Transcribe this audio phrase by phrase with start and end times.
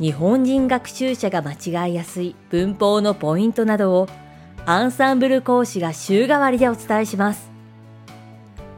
[0.00, 4.08] 日本人学習者が間違いやすい文法のポイントなどを
[4.64, 7.50] アンサンブル講師が週替わりでお伝えします。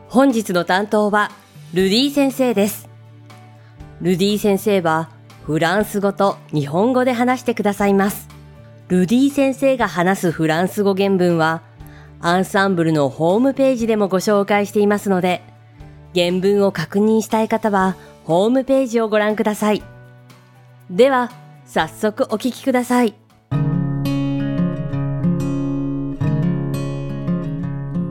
[0.09, 1.31] 本日の担当は
[1.75, 2.89] ルディ先生です。
[4.01, 5.11] ルディ先生は
[5.45, 8.29] フランス語と日本語で話してくださいます。
[8.89, 11.63] ルディ先生が話すフランス語原文は
[12.21, 15.43] アンサンブルのホームページでもご紹介していますので
[16.15, 19.92] 原文を確認したい方はホームページをご覧ください。
[20.92, 21.30] では、
[21.66, 23.14] 早速お聞きください。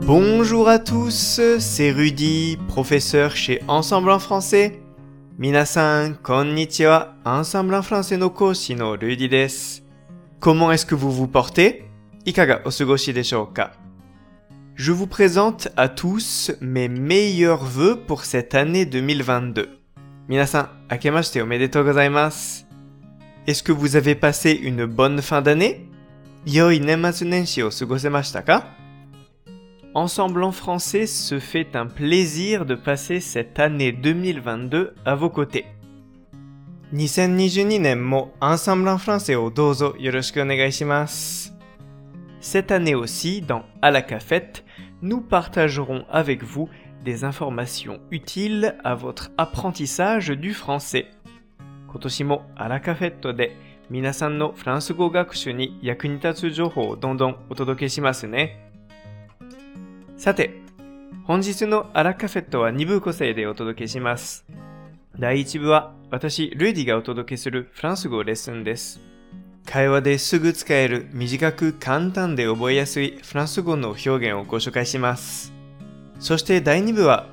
[0.05, 4.79] Bonjour à tous, c'est Rudy, professeur chez Ensemble en français.
[5.37, 9.81] Minasan, konnichiwa, Ensemble en français no koshi no Rudy desu.
[10.39, 11.83] Comment est-ce que vous vous portez?
[12.25, 13.71] Ikaga osugoshi deshouka?
[14.75, 19.67] Je vous présente à tous mes meilleurs vœux pour cette année 2022.
[20.29, 22.63] Minasan, akemashite omedetou gozaimasu.
[23.48, 25.88] Est-ce que vous avez passé une bonne fin d'année?
[29.94, 35.66] Ensemble en français se fait un plaisir de passer cette année 2022 à vos côtés.
[36.92, 39.34] 2022年も Ensemble en français.
[42.40, 44.64] Cette année aussi, dans À la cafette,
[45.02, 46.68] nous partagerons avec vous
[47.04, 51.08] des informations utiles à votre apprentissage du français.
[51.92, 53.54] 今年もアラカフェットで
[53.90, 58.70] 皆さんのフランス語学習に役に立つ情報をどんどんお届けしますね。
[60.16, 60.62] さて、
[61.24, 64.46] 本日のアラカフェットは2部構成でお届けします。
[65.18, 68.98] 第1部は私、ルイディがお届けするフランス語レッスンです。
[69.66, 75.52] 会話ですぐ使える短く簡単で覚えやすいフランス語の表現をご紹介します。
[76.18, 77.26] そして第2部は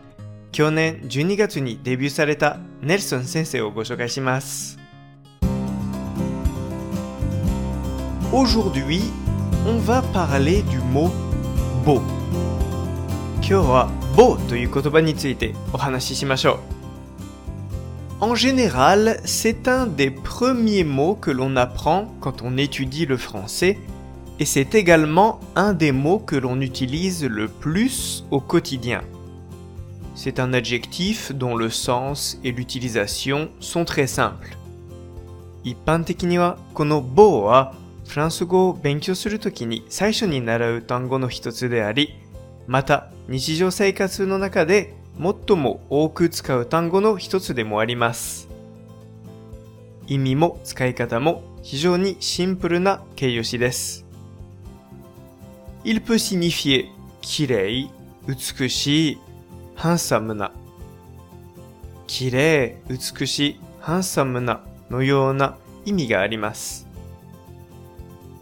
[0.53, 4.79] 去年12月にデビューされたネルソン先生をご紹介します。
[8.33, 9.01] Aujourd'hui,
[9.67, 11.11] on va parler du mot
[11.85, 12.01] beau.
[13.37, 16.75] 今日は beau という言葉についてお話ししましょう。
[18.21, 23.79] En général, c'est un des premiers mots que l'on apprend quand on étudie le français
[24.39, 29.03] et c'est également un des mots que l'on utilise le plus au quotidien.
[30.22, 34.58] C'est un adjectif dont le sens et l'utilisation sont très simples.
[35.64, 37.74] 一般的にはこの棒は
[38.06, 42.16] フランス語を勉強するときに最初に習う単語の一つであり、
[42.68, 48.50] また日常生活の中で最も多く使う単語の一つでもあります。
[50.06, 54.06] 意味も使い方も非常にシンプルな形容詞です。
[55.86, 56.88] Il peut signifier
[57.22, 57.90] 綺麗、
[58.28, 59.18] 美しい、
[59.79, 60.53] ハンサムな、
[62.07, 64.61] 綺麗、美しい、ハンサムな
[64.91, 66.87] のような意味があります。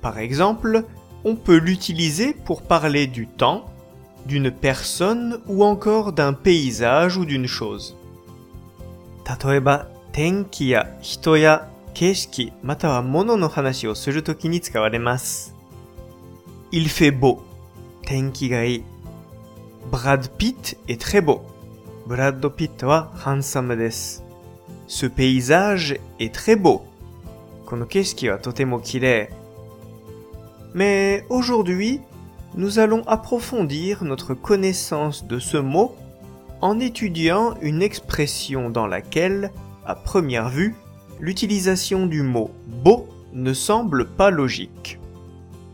[0.02, 0.84] Par exemple,
[1.24, 3.70] on peut l'utiliser pour parler du temps,
[4.26, 7.94] d'une personne ou encore d'un paysage ou d'une chose.
[9.24, 15.54] 例えば、天気や人や景色または物の話をするときに使われます。
[16.70, 17.40] Il fait beau.
[18.04, 18.84] 天気がいい。
[19.90, 21.42] Brad Pitt est très beau.
[22.06, 24.22] Brad Pitt wa handsome desu.
[24.86, 26.82] Ce paysage est très beau.
[27.66, 29.28] Kono keshiki wa totemo kirei.
[30.74, 32.00] Mais aujourd'hui,
[32.54, 35.94] nous allons approfondir notre connaissance de ce mot
[36.62, 39.50] en étudiant une expression dans laquelle,
[39.84, 40.74] à première vue,
[41.20, 44.98] l'utilisation du mot beau ne semble pas logique.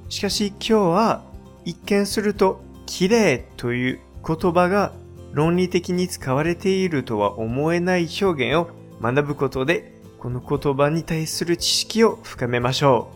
[0.08, 1.22] Shikashi kyo wa
[1.66, 2.58] ikken suru to
[2.88, 4.92] 綺麗という 言葉が
[5.32, 13.10] 論理的に使われているとは思えない表現を学ぶことで、この言葉に対する知識を深めましょ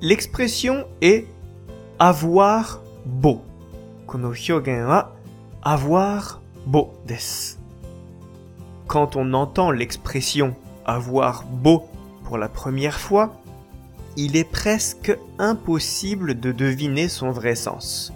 [0.00, 0.04] う。
[0.04, 1.26] L'expression est
[1.98, 3.40] avoir beau.
[4.06, 5.10] この表現は
[5.62, 6.38] avoir
[6.68, 7.60] beau です。
[8.86, 10.54] Quand on entend l'expression
[10.84, 11.88] avoir beau
[12.24, 13.32] pour la première fois,
[14.16, 18.12] il est presque impossible de deviner son vrai sens.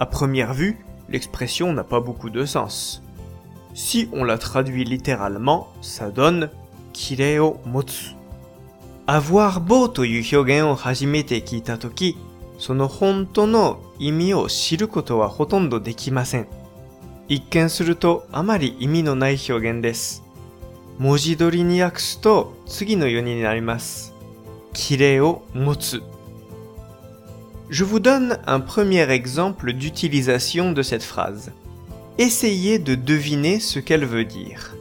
[0.00, 0.78] À première vue,
[1.08, 3.02] l'expression n'a pas beaucoup de sens.
[3.74, 6.50] Si on la traduit littéralement, ça donne
[6.92, 8.14] キレを持つ。
[9.08, 12.16] avoir beau という表現を初めて聞いたとき、
[12.60, 16.46] その本当の意味を知ることはほとんどできません。
[17.26, 20.22] 一見するとあまり意味のない表現です。
[20.98, 24.14] 文字通りに訳すと次のようになります。
[24.72, 26.02] キレを持つ。
[27.69, 31.51] Je vous donne un premier exemple d'utilisation de cette phrase.
[32.17, 34.75] Essayez de deviner ce qu'elle veut dire.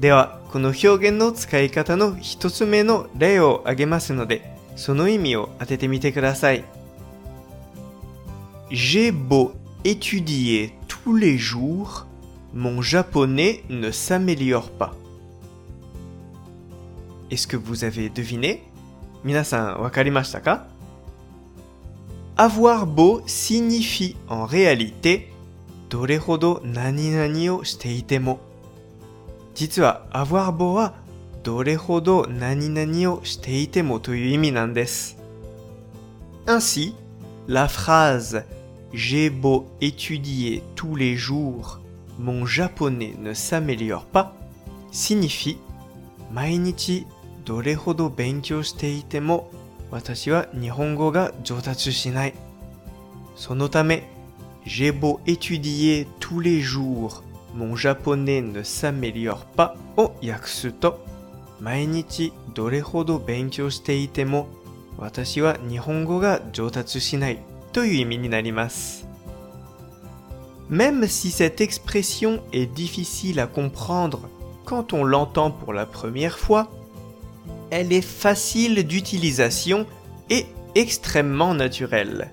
[0.00, 6.64] では、この表現の使い方の一つ目の例を挙げますので、その意味を当ててみてください。
[8.70, 9.52] J'ai beau
[9.84, 12.06] étudier tous les jours,
[12.54, 14.94] mon japonais ne s'améliore pas.
[17.30, 18.62] Est-ce que vous avez deviné
[19.22, 20.66] 皆さんわかりましたか
[22.36, 25.32] Avoir beau signifie en réalité
[25.88, 28.38] どれほど何々をしていても。
[29.54, 30.94] 実は avoir beau は
[31.42, 35.16] どれほど何々をしていてもという意味なんです。
[36.46, 36.94] Ainsi,
[37.46, 38.44] la phrase
[38.92, 41.80] J'ai beau étudier tous les jours,
[42.18, 44.34] mon japonais ne s'améliore pas
[44.90, 45.58] signifie
[46.32, 47.06] 毎日
[47.44, 49.50] どれほど勉強していても
[49.94, 52.34] 私は日本語が上達しない。
[53.36, 54.08] そのため、
[54.66, 57.22] J'ai beau étudier tous les jours,
[57.54, 61.04] mon japonais ne s'améliore pas を訳すと、
[61.60, 64.48] 毎日どれほど勉強していても
[64.98, 67.38] 私は日本語が上達しない
[67.72, 69.06] という意味になります。
[70.70, 74.28] Même si cette expression est difficile à comprendre
[74.64, 76.68] quand on l'entend pour la première fois,
[77.70, 79.86] elle est facile d'utilisation
[80.28, 82.30] et extrêmement naturelle.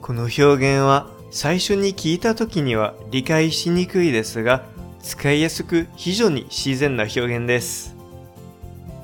[0.00, 4.64] この表現は最初に聞いた時には理解しにくいですが、
[5.02, 7.94] 使いやすく非常に自然な表現です。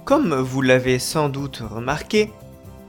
[0.05, 2.33] Comme vous l'avez sans doute remarqué,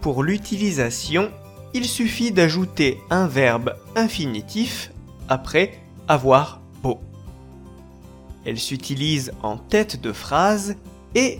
[0.01, 1.31] pour l'utilisation,
[1.73, 4.91] il suffit d'ajouter un verbe infinitif
[5.27, 6.99] après avoir beau.
[8.43, 10.75] Elle s'utilise en tête de phrase
[11.15, 11.39] et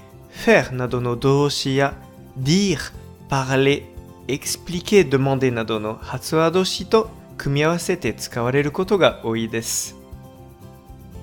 [0.31, 1.93] faire nadono doshi ya
[2.35, 2.91] dire,
[3.29, 3.83] parler,
[4.27, 9.49] expliquer, demander nadono hatsuwa doshi to kumiawasete tsukawareru koto ga oi.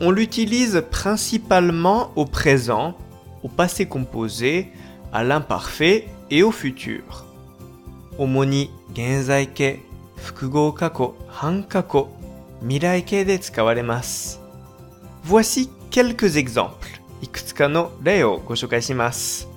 [0.00, 2.94] On l'utilise principalement au présent,
[3.42, 4.68] au passé composé,
[5.12, 7.24] à l'imparfait et au futur.
[8.18, 9.78] Omoni genzai ke,
[10.16, 12.08] fukugo kako, hankako,
[12.62, 14.38] mirai de tsukawaremasu.
[15.24, 16.97] Voici quelques exemples.
[17.21, 19.47] いくつかの例をご紹介します。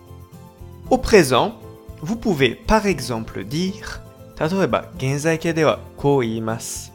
[0.88, 1.52] Au présent,
[2.00, 4.00] vous pouvez par exemple dire
[4.38, 6.92] 例えば現在形ではこう言います。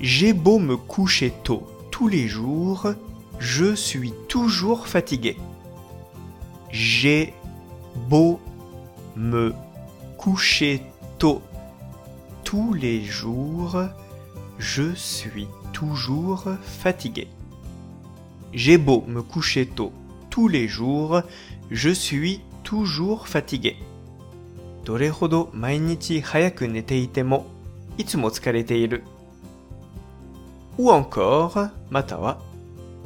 [0.00, 2.94] J'ai beau me coucher tôt tous les jours,
[3.38, 5.36] je suis toujours fatigué.
[6.70, 7.34] J'ai
[8.08, 8.38] beau
[9.16, 9.54] me
[10.16, 10.82] coucher
[11.18, 11.42] tôt
[12.44, 13.88] tous les jours,
[14.58, 17.28] je suis toujours fatigué.
[18.52, 19.92] J'ai beau me coucher tôt
[20.30, 21.22] tous les jours,
[21.70, 23.76] je suis toujours fatigué.
[24.84, 27.44] どれほど毎日早く寝ていても、
[27.98, 29.02] いつも疲れている。
[30.78, 32.38] Ou encore, または、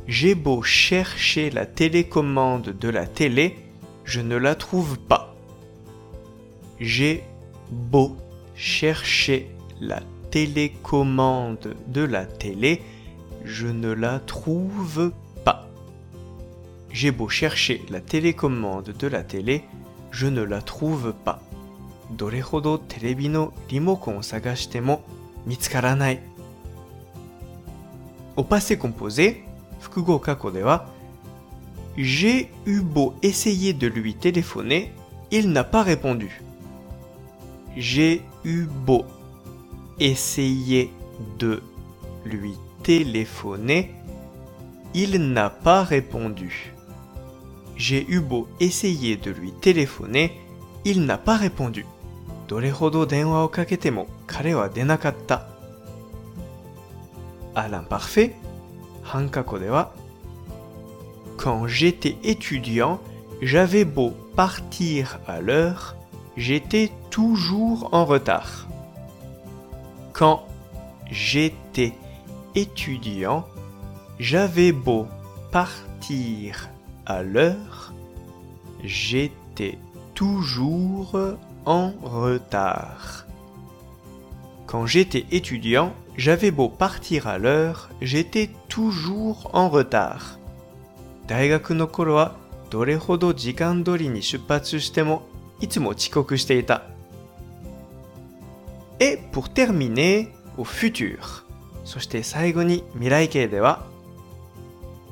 [0.07, 3.57] J'ai beau chercher la télécommande de la télé,
[4.05, 5.35] je ne la trouve pas.
[6.79, 7.25] J'ai
[7.71, 8.17] beau
[8.55, 9.49] chercher
[9.81, 12.83] la télécommande de la télé,
[13.45, 15.26] je ne la trouve pas.
[16.91, 19.65] J'ai beau chercher la télécommande de la télé,
[20.11, 21.41] je ne la trouve pas.
[22.11, 25.03] どれほどテレビのリモコンを探しても
[25.47, 26.21] 見つからない。
[28.37, 29.45] Au passé composé,
[29.81, 30.87] 複合過去では
[31.97, 34.93] J'ai eu beau essayer de lui téléphoner,
[35.31, 36.43] il n'a pas répondu.
[37.77, 39.05] J'ai eu beau
[39.99, 40.91] essayer
[41.39, 41.63] de
[42.25, 43.95] lui téléphoner,
[44.95, 46.75] il n'a pas répondu.
[47.77, 50.41] J'ai eu beau essayer de lui téléphoner,
[50.85, 51.87] il n'a pas répondu.
[52.49, 55.47] どれほど電話をかけても彼は出なかった。
[57.55, 58.35] À l'imparfait,
[59.03, 59.93] 半過去では
[61.39, 63.01] Quand j'étais étudiant,
[63.41, 65.97] j'avais beau partir à l'heure,
[66.37, 68.69] j'étais toujours en retard.
[70.13, 70.47] Quand
[71.11, 71.95] j'étais
[72.55, 73.47] étudiant,
[74.19, 75.07] j'avais beau
[75.51, 76.69] partir
[77.07, 77.93] à l'heure,
[78.85, 79.79] j'étais
[80.15, 81.17] toujours
[81.65, 83.27] en retard.
[84.67, 90.39] Quand j'étais étudiant, j'avais beau partir à l'heure, j'étais toujours en retard.
[91.27, 92.35] 大学の頃は
[92.69, 95.23] どれほど時間通りに出発しても
[95.61, 96.83] いつも遅刻していた。
[98.99, 101.19] Et pour terminer, au futur.
[101.85, 103.85] そして最後に未来形では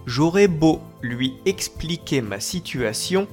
[0.07, 3.27] J'aurais beau lui expliquer ma situation,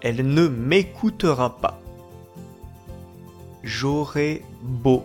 [0.00, 1.78] elle ne m'écoutera pas.
[3.62, 5.04] J'aurais beau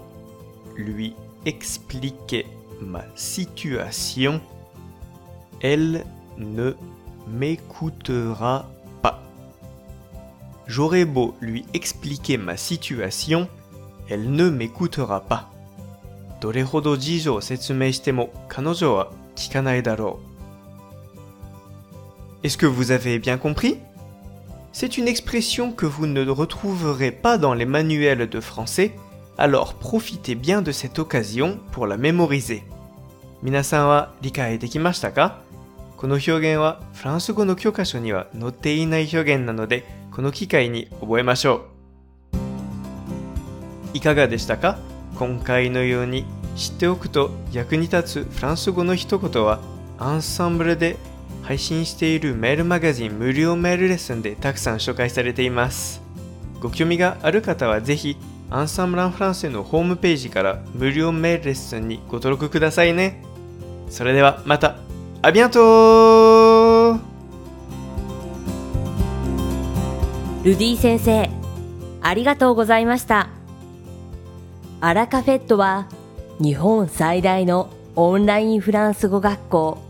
[0.75, 2.45] lui expliquer
[2.81, 4.41] ma situation,
[5.61, 6.05] elle
[6.37, 6.73] ne
[7.27, 8.69] m'écoutera
[9.01, 9.21] pas.
[10.67, 13.47] J'aurais beau lui expliquer ma situation,
[14.09, 15.51] elle ne m'écoutera pas.
[16.41, 20.28] どれほど事情を説明しても彼女は聞かないだろう。
[22.43, 23.77] Est-ce que vous avez bien compris
[24.71, 28.93] C'est une expression que vous ne retrouverez pas dans les manuels de français,
[29.37, 32.63] alors profitez bien de cette occasion pour la mémoriser.
[33.43, 35.39] 皆さんは理解できましたか
[35.97, 41.75] この表現はフランス語の教科書には載っていない表現なので、この機会に覚えましょう。
[43.95, 44.77] いかがでしたか
[45.17, 46.25] 今回のように
[46.57, 49.61] 知っておくと役に立つフランス語の一言は
[49.97, 50.97] アンサンブルで
[51.50, 56.00] 配信しているメールマガジン無料メールレッスンでたくさん紹介されています。
[56.60, 58.16] ご興味がある方はぜひ
[58.50, 63.24] アンサンブランフランセのホームページから無料メールレッスンにご登録くださいね。
[63.88, 64.76] それではまた。
[65.22, 67.00] ありがとう
[70.44, 71.28] ルディ先生、
[72.00, 73.28] ありがとうございました。
[74.80, 75.88] アラカフェットは
[76.38, 79.89] 日本最大のオンラインフランス語学校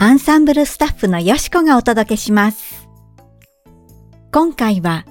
[0.00, 2.88] アンサンブルスタッフのよしこがお届けします。
[4.30, 5.04] 今回は、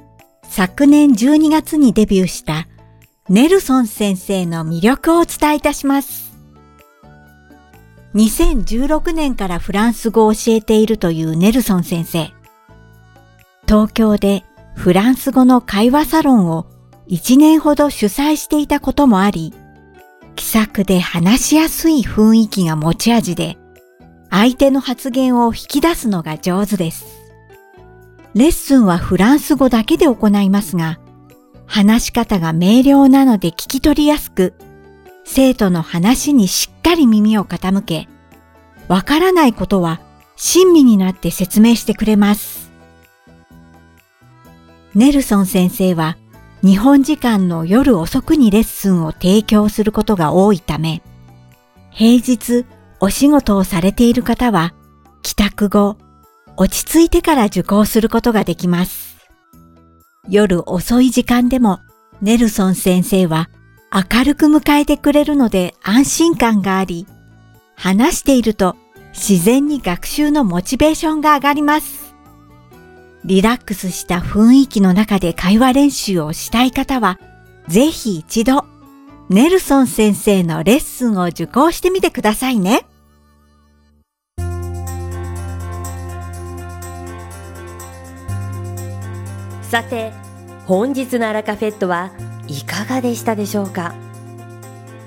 [0.43, 2.69] 昨年12月にデビューした
[3.27, 6.37] ネルソン先生の魅力をお伝えいたします。
[8.15, 12.31] 2016年からフランス語を教えているというネルソン先生。
[13.67, 16.65] 東京でフランス語の会話サロンを
[17.09, 19.53] 1年ほど主催していたこともあり、
[20.37, 23.57] 気さくで話しやすい雰囲気が持ち味で、
[24.29, 27.05] 相手の発言を引き出すのが上手です。
[28.33, 30.99] レッスンはフランス語だけで行いますが、
[31.65, 34.53] 話し方が明瞭なので聞き取りやすく、
[35.25, 38.07] 生徒の話にしっかり耳を傾け、
[38.87, 39.99] わからないことは
[40.35, 42.71] 親身になって説明してくれます。
[44.95, 46.17] ネルソン先生は
[46.63, 51.01] 日本時間の夜遅くにレッスンを提供することが多いため、
[51.91, 52.65] 平日
[52.99, 54.73] お仕事をされている方は
[55.21, 55.97] 帰宅後、
[56.55, 59.17] 落ち着いてから受講することができます。
[60.29, 61.79] 夜遅い時間でも
[62.21, 63.49] ネルソン先生は
[63.93, 67.07] 明るく迎えてくれるので安心感があり、
[67.75, 68.75] 話していると
[69.13, 72.15] 自然に学習のモチベーションが上がります。
[73.25, 77.19] リラックスした雰囲気の中で会話練習をしたい方は、
[77.67, 78.65] ぜひ一度、
[79.29, 82.85] ネルソン先生のレッスンを受講してみてくださいね。
[89.63, 90.13] さて、
[90.65, 92.11] 本日のアラカフェットは
[92.47, 93.93] いかがでしたでしょうか？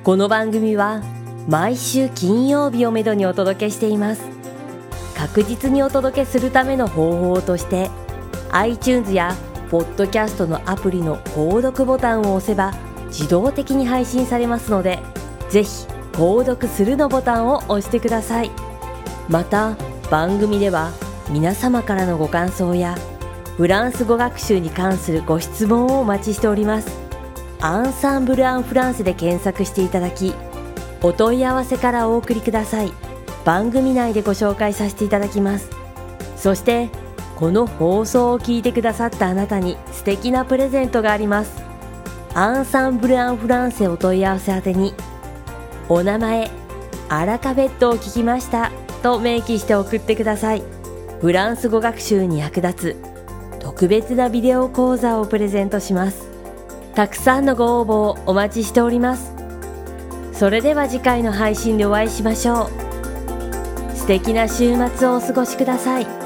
[0.04, 1.02] この番組は
[1.48, 4.22] 毎週金曜日をめどにお届けしています。
[5.16, 7.88] 確実にお届けするための方法として
[8.50, 9.34] iTunes や
[9.70, 12.74] ポッドキャストのアプリの購読ボタンを押せば
[13.10, 14.98] 自動的に配信されますので
[15.50, 18.50] ぜひ購読するのボタンを押してください。
[19.28, 19.76] また
[20.10, 20.90] 番組では
[21.28, 22.96] 皆様からのご感想や
[23.56, 26.98] フランス語学習に関するご質問をお待ちしております。
[27.60, 30.34] アンサンブル・アン・フランスで検索していただき
[31.02, 32.92] お問い合わせからお送りください。
[33.44, 35.70] 番組内でご紹介させていただきます。
[36.36, 36.88] そして
[37.36, 41.59] この放送を聞いてくださったあなたに素敵なプレゼントがあります。
[42.34, 44.94] アンサンブル・アン・フランセお問い合わせ宛てに
[45.88, 46.50] お名前
[47.08, 48.70] アラカフェットを聞きました
[49.02, 50.62] と明記して送ってください。
[51.20, 56.28] フランス語学習に役立つ特別なビデオ講座をプレゼントします。
[56.94, 59.32] たくさんのご応募をお待ちしております。
[60.32, 62.70] それでは次回の配信でお会いしましょ
[63.92, 63.96] う。
[63.96, 66.19] 素敵な週末をお過ごしください。